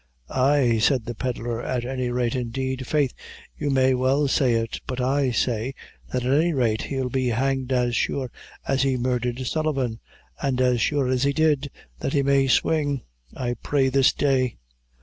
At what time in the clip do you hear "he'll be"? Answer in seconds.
6.81-7.27